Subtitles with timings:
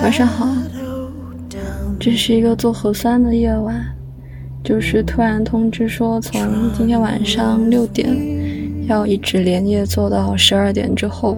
[0.00, 0.48] 晚上好，
[2.00, 3.84] 这是一个做核酸的夜晚，
[4.64, 6.40] 就是突然通知说从
[6.76, 8.16] 今天晚上六点
[8.86, 11.36] 要一直连夜做到十二点之后，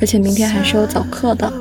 [0.00, 1.52] 而且明天还是有早课的。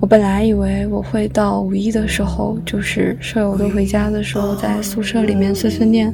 [0.00, 6.12] 我本来以为我会到五一的时候，就是舍友都回家的时候，在宿舍里面碎碎念，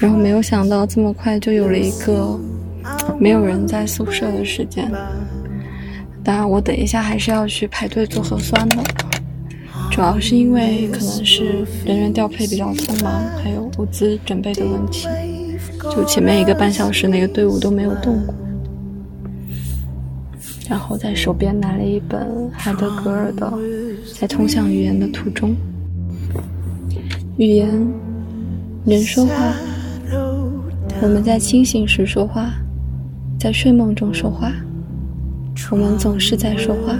[0.00, 2.38] 然后没有想到这么快就有了一个
[3.18, 4.90] 没有人在宿舍的时间。
[6.24, 8.76] 当然，我等一下还是要去排队做核酸的，
[9.90, 15.08] 主要是因为可能是人员调配比较匆忙，还有物资准备的问题，
[15.90, 18.34] 就前面一个半小时那个队伍都没有动过。
[20.70, 23.46] 然后在手边拿了一本海德格尔的
[24.18, 25.50] 《在通向语言的途中》，
[27.36, 27.68] 语言，
[28.86, 29.52] 人说话，
[31.02, 32.54] 我们在清醒时说话，
[33.38, 34.52] 在睡梦中说话。
[35.70, 36.96] 我们总是在说话，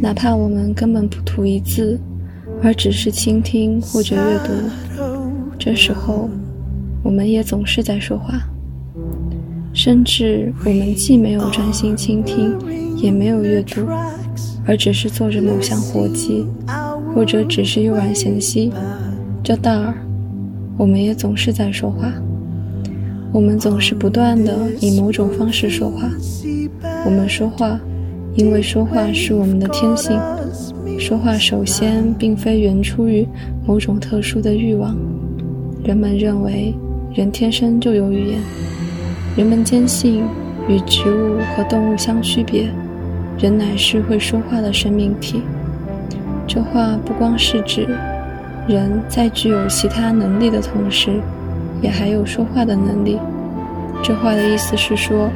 [0.00, 1.98] 哪怕我们根本不吐一字，
[2.62, 4.52] 而只是倾听或者阅读。
[5.58, 6.28] 这时候，
[7.02, 8.38] 我们也总是在说话。
[9.72, 12.54] 甚至我们既没有专心倾听，
[12.96, 13.80] 也没有阅读，
[14.66, 16.46] 而只是做着某项活计，
[17.14, 18.70] 或者只是悠然闲息。
[19.42, 19.94] 这大儿，
[20.76, 22.12] 我们也总是在说话。
[23.32, 26.08] 我们总是不断的以某种方式说话。
[27.04, 27.78] 我们说话，
[28.34, 30.18] 因为说话是我们的天性。
[30.98, 33.26] 说话首先并非源出于
[33.66, 34.96] 某种特殊的欲望。
[35.84, 36.74] 人们认为
[37.12, 38.38] 人天生就有语言。
[39.36, 40.22] 人们坚信，
[40.66, 42.68] 与植物和动物相区别，
[43.38, 45.42] 人乃是会说话的生命体。
[46.46, 47.86] 这话不光是指
[48.66, 51.10] 人在具有其他能力的同时。
[51.82, 53.18] 也还有说话的能力。
[54.02, 55.28] 这话的意思是说，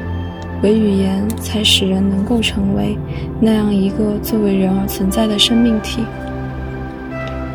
[0.61, 2.97] 唯语言才使人能够成为
[3.39, 6.03] 那样一个作为人而存在的生命体。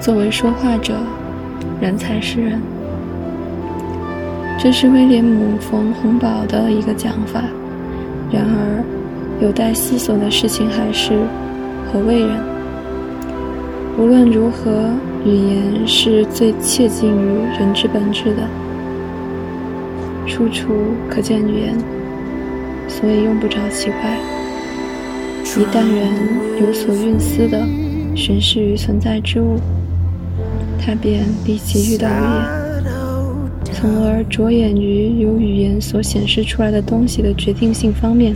[0.00, 0.94] 作为说话者，
[1.80, 2.60] 人才是人。
[4.58, 7.42] 这是威廉姆·冯·洪堡的一个讲法。
[8.32, 8.82] 然而，
[9.40, 11.12] 有待思索的事情还是
[11.92, 12.38] 何谓人？
[13.98, 14.88] 无论如何，
[15.24, 18.48] 语言是最切近于人之本质的。
[20.26, 20.72] 处处
[21.08, 21.78] 可见语言，
[22.94, 24.18] 所以用不着奇怪。
[25.56, 26.08] 一旦人
[26.60, 27.60] 有所蕴思的
[28.14, 29.58] 巡视于存在之物，
[30.80, 32.84] 他便立即遇到语言，
[33.72, 38.32] 从而着眼于由语言所显示出来的东西的决定性方面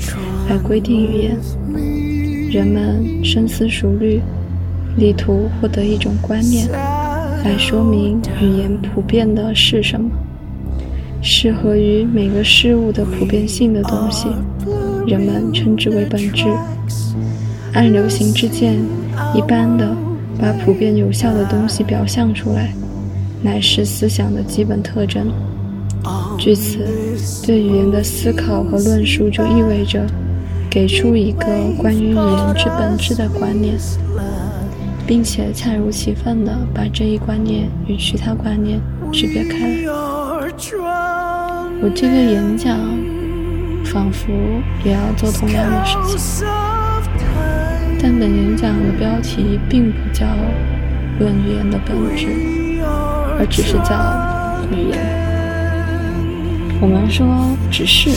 [0.50, 1.36] 来规定语言。
[2.50, 4.20] 人们深思熟虑，
[4.96, 6.69] 力图获得一种观念，
[7.44, 10.10] 来说明语言普遍的是什么。
[11.20, 14.28] 适合于每个事物的普遍性的东西，
[15.06, 16.44] 人们称之为本质。
[17.74, 18.76] 按流行之见，
[19.34, 19.94] 一般的
[20.40, 22.72] 把普遍有效的东西表象出来，
[23.42, 25.30] 乃是思想的基本特征。
[26.38, 26.78] 据此，
[27.44, 30.06] 对语言的思考和论述就意味着
[30.70, 31.46] 给出一个
[31.76, 33.74] 关于语言之本质的观念，
[35.06, 38.80] 并且恰如其分地把这一观念与其他观念
[39.12, 40.17] 区别开来。
[41.80, 42.76] 我这个演讲
[43.84, 44.32] 仿佛
[44.84, 46.44] 也要做同样的事情，
[48.02, 50.26] 但本演讲的标题并不叫
[51.20, 52.26] “论语言的本质”，
[53.38, 53.94] 而只是叫
[54.74, 54.98] “语言”。
[56.82, 57.24] 我们说
[57.70, 58.10] “只是”，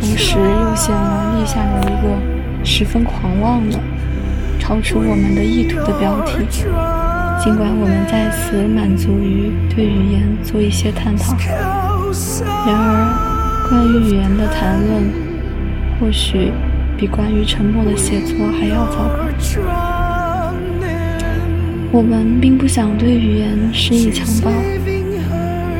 [0.00, 2.08] 同时又显然立下了一个
[2.64, 3.78] 十分狂妄的、
[4.58, 6.64] 超出我们的意图的标题。
[7.46, 11.36] 尽管我们在此满足于对语言做一些探讨，
[12.66, 15.04] 然而关于语言的谈论，
[16.00, 16.50] 或许
[16.96, 19.28] 比关于沉默的写作还要糟糕。
[21.92, 24.50] 我们并不想对语言施以强暴，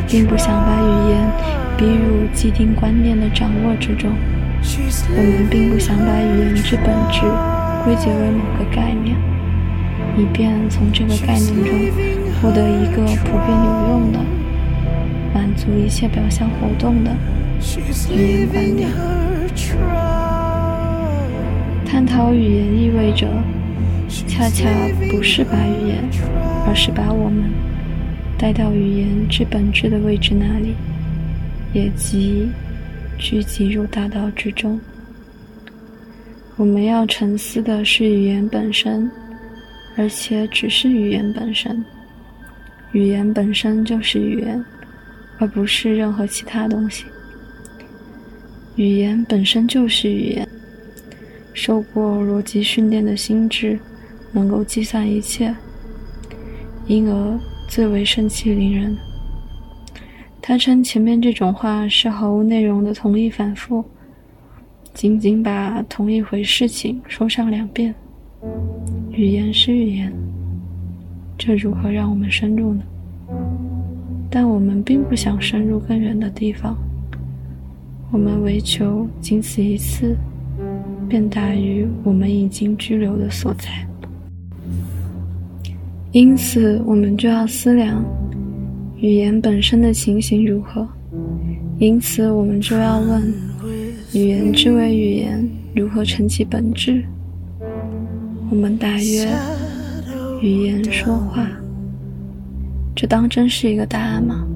[0.06, 1.28] 并不想把语言
[1.76, 4.12] 逼入既定观念的掌握之中。
[5.16, 7.22] 我们并不想把语言之本质
[7.82, 9.16] 归结为某个概念。
[10.18, 11.70] 以便从这个概念中
[12.40, 14.18] 获得一个普遍有用的、
[15.34, 17.14] 满足一切表象活动的
[18.10, 18.88] 语言观点。
[21.84, 23.28] 探讨语言意味着，
[24.08, 24.68] 恰恰
[25.10, 26.02] 不是把语言，
[26.66, 27.50] 而是把我们
[28.38, 30.74] 带到语言之本质的位置那里，
[31.72, 32.48] 也即
[33.18, 34.80] 聚集入大道之中。
[36.56, 39.10] 我们要沉思的是语言本身。
[39.96, 41.84] 而且只是语言本身，
[42.92, 44.62] 语言本身就是语言，
[45.38, 47.06] 而不是任何其他东西。
[48.76, 50.46] 语言本身就是语言，
[51.54, 53.78] 受过逻辑训练的心智
[54.32, 55.54] 能够计算一切，
[56.86, 58.94] 因而最为盛气凌人。
[60.42, 63.82] 他称前面这种话是毫无内容的同一反复，
[64.92, 67.94] 仅仅把同一回事情说上两遍。
[69.12, 70.12] 语言是语言，
[71.38, 72.82] 这如何让我们深入呢？
[74.30, 76.76] 但我们并不想深入更远的地方，
[78.10, 80.16] 我们唯求仅此一次，
[81.08, 83.68] 便达于我们已经居留的所在。
[86.12, 88.04] 因此，我们就要思量
[88.96, 90.86] 语言本身的情形如何；
[91.78, 93.22] 因此，我们就要问
[94.12, 97.04] 语言之为语言如何成其本质。
[98.50, 99.28] 我们大约
[100.40, 101.46] 语言说话。
[102.94, 104.46] 这当真是一个答案吗？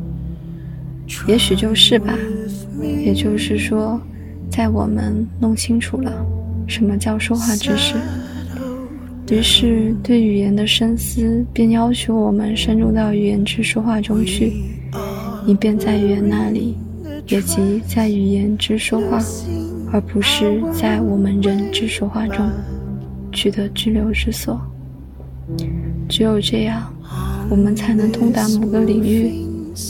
[1.27, 2.15] 也许就是吧。
[3.05, 4.01] 也就是说，
[4.51, 6.25] 在我们弄清楚了
[6.67, 7.95] 什么叫说话之时，
[9.31, 14.53] 于是对语言的深思便要求我们深入到语言之说话中去，
[15.47, 16.77] 以便在语言那里，
[17.27, 19.19] 也即在语言之说话，
[19.93, 22.49] 而不是在我们人之说话中
[23.33, 24.61] 取得居留之所。
[26.09, 26.93] 只有这样。
[27.49, 29.33] 我们才能通达某个领域，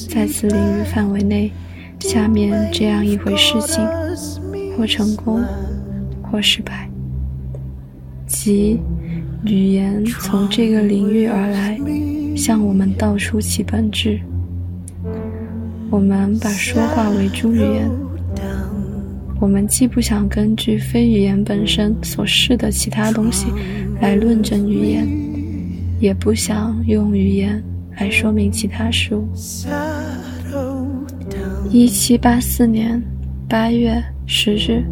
[0.09, 1.53] 在此领域范围内，
[1.99, 3.87] 下面这样一回事情，
[4.75, 5.45] 或成功，
[6.23, 6.89] 或失败，
[8.27, 8.81] 即
[9.45, 11.79] 语言从这个领域而来，
[12.35, 14.19] 向我们道出其本质。
[15.91, 17.91] 我们把说话为主语言，
[19.41, 23.47] 我们既不想根据非语言本身所示的其他东西
[24.01, 25.09] 来论证语言。
[26.01, 27.63] 也不想用语言
[27.99, 29.29] 来说明其他事物。
[31.71, 33.01] 一七八四年
[33.47, 34.83] 八月十日，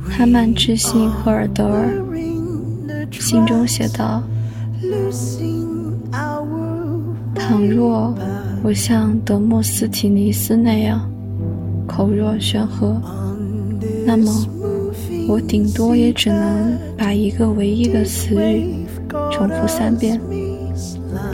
[0.00, 1.92] 哈曼致信赫尔德尔，
[3.10, 4.22] 信中写道
[7.34, 8.14] ：“倘若
[8.62, 11.09] 我像德莫斯提尼斯那样
[11.90, 13.02] 口若悬河，
[14.06, 14.30] 那么
[15.28, 18.86] 我顶多也只能把一个唯一的词语。”
[19.32, 20.20] 重复三遍，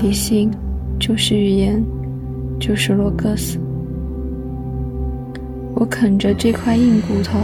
[0.00, 0.50] 理性
[0.98, 1.84] 就是语言，
[2.58, 3.58] 就是洛格斯。
[5.74, 7.38] 我啃着这块硬骨头，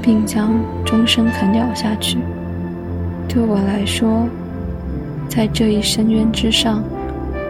[0.00, 0.54] 并将
[0.86, 2.16] 终生啃咬下去。
[3.28, 4.26] 对我来说，
[5.28, 6.82] 在这一深渊之上，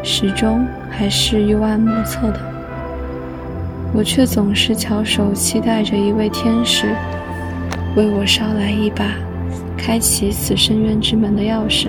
[0.03, 2.52] 始终还是幽暗莫测的。
[3.95, 6.87] 我却总是翘首期待着一位天使，
[7.95, 9.05] 为我捎来一把。
[9.77, 11.89] 开启此深渊之门的钥匙。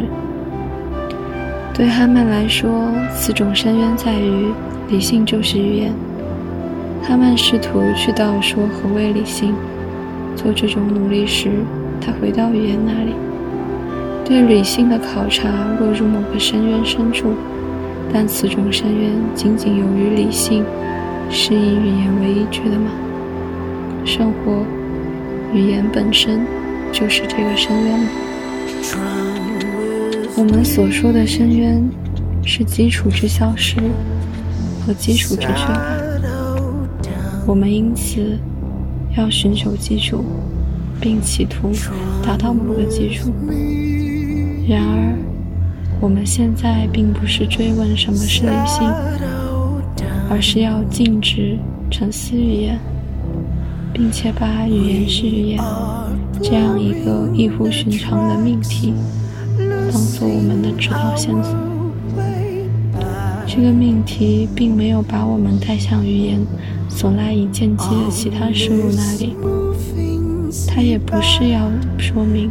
[1.73, 4.47] 对哈曼来说，此种深渊在于
[4.89, 5.93] 理性就是语言。
[7.03, 9.53] 哈曼试图去道说何谓理性。
[10.35, 11.51] 做这种努力时，
[12.01, 13.13] 他回到语言那里，
[14.25, 15.47] 对理性的考察
[15.79, 17.33] 落入某个深渊深处。
[18.11, 20.65] 但此种深渊仅仅由于理性
[21.35, 22.91] 是以语言为依据的吗？
[24.05, 24.63] 生活，
[25.53, 26.39] 语言本身。
[26.93, 28.05] 就是这个深渊吗。
[30.37, 31.83] 我们所说的深渊，
[32.45, 33.77] 是基础之消失
[34.85, 35.81] 和基础之缺乏。
[37.47, 38.37] 我们因此
[39.17, 40.23] 要寻求基础，
[41.01, 41.71] 并企图
[42.23, 43.33] 达到某个基础。
[44.69, 45.17] 然而，
[45.99, 48.87] 我们现在并不是追问什么是理性，
[50.29, 51.57] 而是要静止
[51.91, 52.79] 沉思语言，
[53.93, 55.59] 并且把语言是语言。
[56.41, 58.93] 这样一个异乎寻常的命题，
[59.57, 61.55] 当做我们的指导线索。
[63.45, 66.39] 这个命题并没有把我们带向语言
[66.89, 69.35] 所赖以见机的其他事物那里，
[70.67, 72.49] 它也不是要说明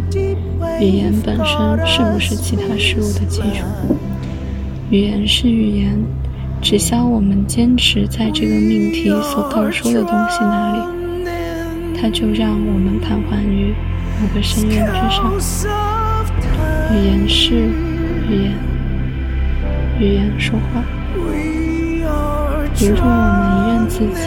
[0.81, 3.67] 语言本身是不是其他事物的基础。
[4.91, 5.99] 语言是语言，
[6.63, 10.79] 只消我们坚持在这个命题所道说的东西那里。
[12.01, 13.75] 它就让我们彷徨于
[14.21, 15.33] 某个深渊之上。
[16.93, 17.55] 语言是
[18.29, 18.53] 语言，
[20.01, 20.83] 语言说话。
[22.81, 24.23] 如若我们一任自己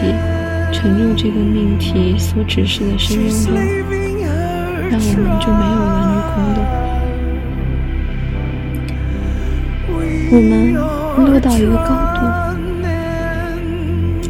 [0.71, 3.53] 沉入这个命题所指示的深渊中，
[4.89, 6.57] 那我们就没有了女空洞。
[10.31, 10.75] 我们
[11.23, 12.19] 落到一个高度，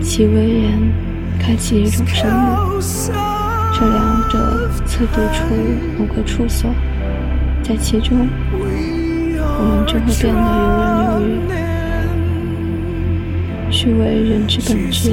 [0.02, 0.80] 其威严
[1.40, 2.46] 开启一种生命。
[3.78, 5.44] 这两者测度出
[5.98, 6.74] 某个处所，
[7.62, 8.28] 在其中，
[8.58, 11.14] 我们就会变得游刃有
[13.70, 14.00] 余，去为
[14.30, 15.10] 人之本质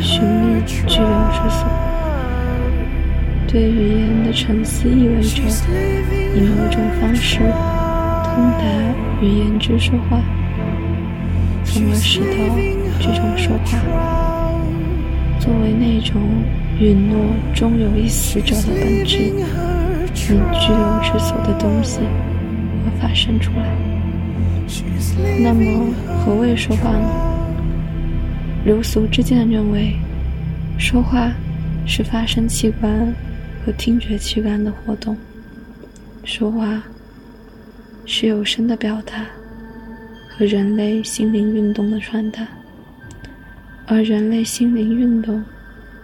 [0.00, 1.60] 寻觅居留之所。
[3.46, 5.40] 对语言的沉思意味着
[6.34, 8.64] 以某种方式通达
[9.22, 10.20] 语言之说话，
[11.76, 12.26] 从而使得
[12.98, 13.76] 这种说话
[15.38, 16.22] 作为那种
[16.80, 17.20] 允诺
[17.54, 20.40] 终有一死者的本质以居留
[21.02, 23.76] 之所的东西而发生出来。
[25.38, 27.06] 那么，何谓说话呢？
[28.64, 29.94] 流俗之见认为，
[30.78, 31.30] 说话
[31.86, 33.14] 是发声器官
[33.64, 35.14] 和听觉器官的活动。
[36.24, 36.82] 说话
[38.06, 39.26] 是有声的表达
[40.36, 42.46] 和人类心灵运动的传达，
[43.86, 45.42] 而人类心灵运动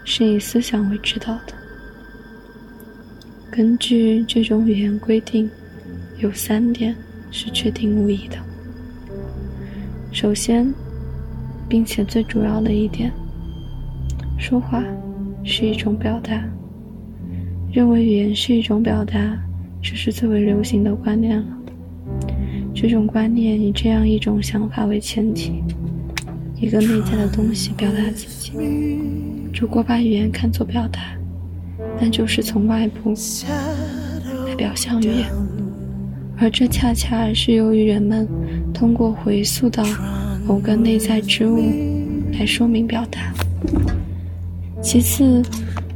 [0.05, 1.53] 是以思想为指导的。
[3.51, 5.51] 根据这种语言规定，
[6.19, 6.97] 有三点
[7.31, 8.37] 是确定无疑的。
[10.13, 10.73] 首先。
[11.69, 13.11] 并且最主要的一点，
[14.37, 14.85] 说话
[15.43, 16.45] 是一种表达。
[17.73, 19.19] 认为语言是一种表达，
[19.81, 21.62] 这是最为流行的观念了。
[22.83, 25.63] 这种观念以这样一种想法为前提：
[26.57, 28.51] 一个内在的东西表达自己。
[29.55, 31.01] 如果把语言看作表达，
[32.01, 33.15] 那就是从外部
[34.49, 35.29] 来表象语言，
[36.37, 38.27] 而这恰恰是由于人们
[38.75, 39.85] 通过回溯到。
[40.45, 41.63] 某个内在之物
[42.33, 43.33] 来说明表达。
[44.83, 45.41] 其次，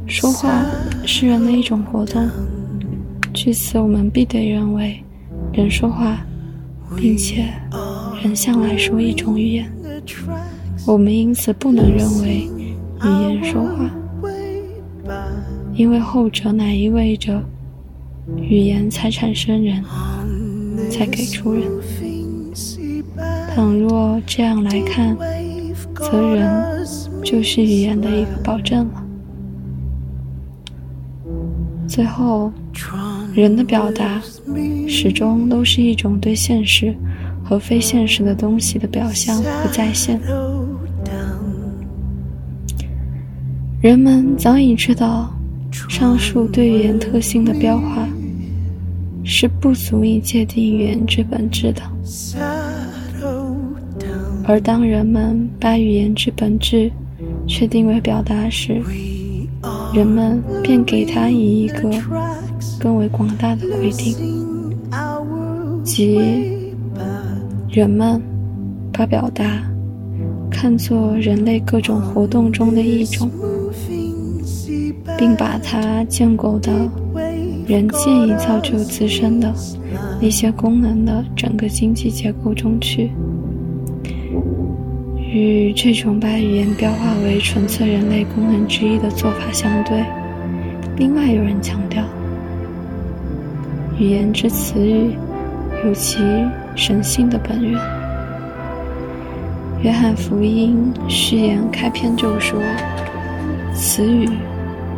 [0.05, 0.63] 说话
[1.05, 2.25] 是人的一种活动。
[3.33, 5.03] 据此，我们必得认为，
[5.51, 6.25] 人说话，
[6.95, 7.45] 并且
[8.23, 9.71] 人向来说一种语言。
[10.85, 12.49] 我们因此不能认为
[13.03, 13.91] 语言说话，
[15.73, 17.43] 因为后者乃意味着
[18.37, 19.83] 语言才产生人，
[20.89, 21.63] 才给出人。
[23.53, 25.17] 倘若这样来看，
[25.95, 26.85] 则人
[27.23, 29.03] 就是语言的一个保证了。
[31.87, 32.51] 最后，
[33.41, 34.19] 人的表达
[34.87, 36.91] 始终都是一种对现实
[37.43, 40.19] 和非现实的东西的表象和再现。
[43.79, 45.31] 人们早已知道，
[45.87, 48.09] 上述对语言特性的标化
[49.23, 51.83] 是不足以界定语言之本质的。
[54.45, 56.91] 而当人们把语言之本质
[57.45, 58.81] 确定为表达时，
[59.93, 61.91] 人们便给它以一个
[62.79, 64.15] 更为广大的规定，
[65.83, 66.19] 即
[67.69, 68.21] 人们
[68.91, 69.61] 把表达
[70.49, 73.29] 看作人类各种活动中的一种，
[75.17, 76.71] 并把它建构到
[77.67, 79.53] 人建议造就自身的
[80.21, 83.11] 那些功能的整个经济结构中去。
[85.29, 90.03] 与这种把语言标化为纯粹人类功能之一的做法相对，
[90.95, 92.01] 另外有人强调，
[93.99, 95.17] 语言之词语
[95.83, 96.19] 有其
[96.75, 97.81] 神性的本源。
[99.81, 102.61] 约翰福音序言开篇就说
[103.73, 104.29] ：“词语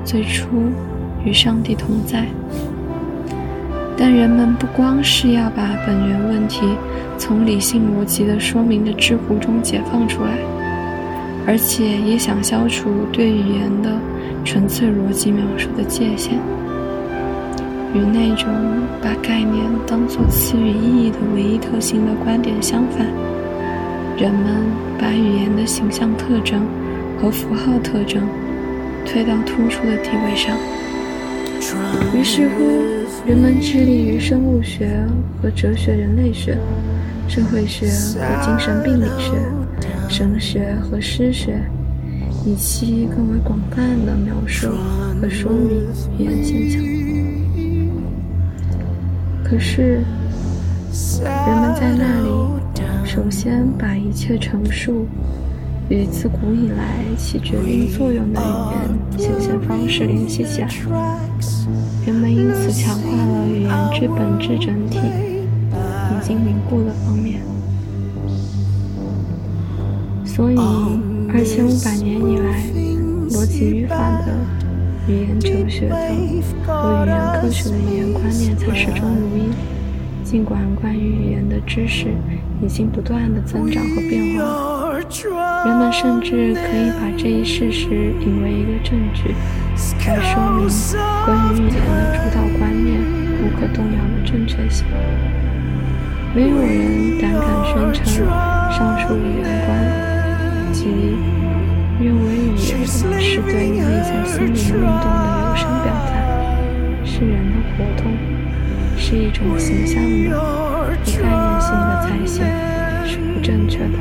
[0.03, 0.50] 最初
[1.24, 2.25] 与上帝同在。”
[3.98, 6.62] 但人们不光是要把本源问题。
[7.18, 10.38] 从理性逻辑的说明的桎梏中解放出来，
[11.46, 13.91] 而且也想消除对语言的
[14.46, 16.39] 纯粹逻辑描述的界限。
[17.93, 18.48] 与那种
[19.01, 23.05] 把概念当作词语意义的唯一特性的观点相反，
[24.17, 24.63] 人们
[25.00, 26.62] 把语言的形象特征
[27.19, 28.22] 和符号特征
[29.05, 30.55] 推到突出的地位上。
[32.13, 32.63] 于是乎，
[33.27, 35.05] 人们致力于生物学
[35.41, 36.58] 和哲学、人类学。
[37.27, 39.34] 社会学和精神病理学、
[40.10, 41.62] 神学和诗学，
[42.43, 44.67] 以期更为广泛的描述
[45.22, 45.86] 和说明
[46.17, 46.99] 语言现象。
[49.50, 50.03] 可是，
[51.24, 52.29] 人们在那里
[53.03, 55.08] 首先把一切陈述
[55.89, 58.44] 与自古以来起决定作用的语
[59.18, 60.70] 言显现方式联系起来，
[62.06, 65.00] 人们因此强化了语言之本质整体。
[66.12, 67.41] 已经凝固的方面，
[70.25, 70.56] 所以
[71.34, 72.62] 二千五百年以来，
[73.32, 74.27] 逻辑语法的、
[75.08, 79.50] 语言哲学的和语言科学的语言观念才始终如一。
[80.24, 82.13] 尽管关于语言的知识
[82.62, 84.94] 已经不断的增长和变化，
[85.65, 89.34] 人们甚至可以把这一事实引为一个证据，
[90.08, 90.70] 来说明
[91.25, 93.01] 关于语言的主导观念
[93.41, 94.86] 无可动摇的正确性。
[96.36, 98.06] 没有人胆敢宣称
[98.70, 99.68] 上述语言观，
[100.72, 100.86] 及
[102.01, 106.15] 认为语言是对内在心灵运动的有声表达。
[107.03, 108.01] 是人的活动，
[108.98, 110.08] 是一种形象的、
[111.03, 112.32] 不概念性的才行
[113.06, 114.00] 是不正确的。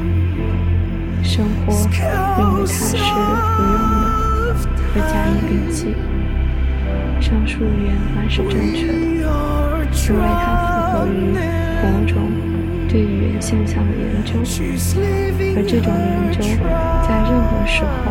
[1.24, 4.06] 生活认为它是不用的，
[4.94, 5.78] 而加以摒弃。
[7.20, 11.34] 上述语言观是正确的，因为它符合于
[11.82, 12.14] 某种
[12.88, 14.32] 对语言现象的研究，
[15.54, 16.40] 而这种研究
[17.06, 18.10] 在任何时候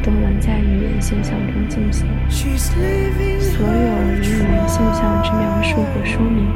[0.00, 2.06] 都能在语言现象中进行。
[2.30, 2.46] 所
[3.66, 6.46] 有与语言现象之描述和说明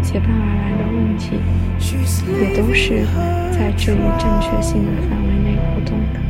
[0.00, 1.40] 结伴而来的问题，
[2.40, 3.04] 也都是
[3.50, 6.20] 在这一正确性的范围内活动的。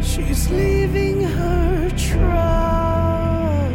[0.00, 3.74] She's leaving her trunk.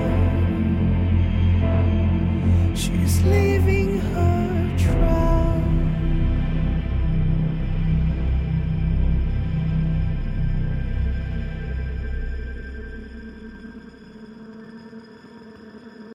[2.73, 4.30] She's leaving her.